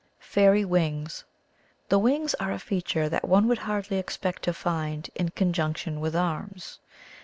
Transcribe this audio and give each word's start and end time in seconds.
"Fairy 0.17 0.65
Wings.— 0.65 1.25
The 1.89 1.99
wings 1.99 2.33
are 2.39 2.51
a 2.51 2.57
feature 2.57 3.07
that 3.07 3.29
one 3.29 3.47
would 3.47 3.59
hardly 3.59 3.99
expect 3.99 4.41
to 4.45 4.51
find 4.51 5.07
in 5.13 5.29
con 5.29 5.53
junction 5.53 5.99
with 5.99 6.15
arms. 6.15 6.79